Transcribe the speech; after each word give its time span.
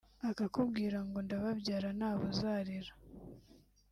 Akakubwira 0.29 0.97
ngo 1.07 1.17
ndababyara 1.25 1.89
ntabo 1.97 2.21
uzarera 2.31 2.91